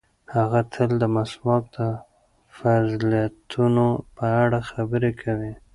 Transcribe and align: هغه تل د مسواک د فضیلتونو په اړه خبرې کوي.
هغه 0.35 0.59
تل 0.73 0.89
د 1.01 1.03
مسواک 1.15 1.63
د 1.77 1.79
فضیلتونو 2.57 3.85
په 4.15 4.25
اړه 4.43 4.59
خبرې 4.69 5.11
کوي. 5.21 5.53